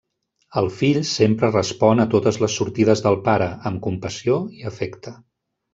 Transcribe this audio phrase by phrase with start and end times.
[0.61, 5.19] El fill sempre respon a totes les sortides del pare amb compassió i afecte.